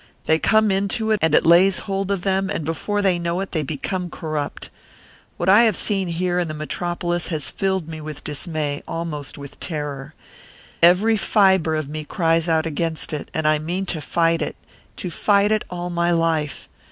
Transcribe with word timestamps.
They 0.25 0.39
come 0.39 0.71
into 0.71 1.11
it, 1.11 1.19
and 1.21 1.35
it 1.35 1.45
lays 1.45 1.77
hold 1.85 2.09
of 2.09 2.23
them, 2.23 2.49
and 2.49 2.65
before 2.65 3.03
they 3.03 3.19
know 3.19 3.39
it, 3.39 3.51
they 3.51 3.61
become 3.61 4.09
corrupt. 4.09 4.71
What 5.37 5.47
I 5.47 5.61
have 5.65 5.75
seen 5.75 6.07
here 6.07 6.39
in 6.39 6.47
the 6.47 6.55
Metropolis 6.55 7.27
has 7.27 7.51
filled 7.51 7.87
me 7.87 8.01
with 8.01 8.23
dismay, 8.23 8.81
almost 8.87 9.37
with 9.37 9.59
terror. 9.59 10.15
Every 10.81 11.17
fibre 11.17 11.75
of 11.75 11.87
me 11.87 12.03
cries 12.03 12.47
out 12.47 12.65
against 12.65 13.13
it; 13.13 13.29
and 13.31 13.47
I 13.47 13.59
mean 13.59 13.85
to 13.93 14.01
fight 14.01 14.41
it 14.41 14.55
to 14.95 15.11
fight 15.11 15.51
it 15.51 15.65
all 15.69 15.91
my 15.91 16.09
life. 16.09 16.67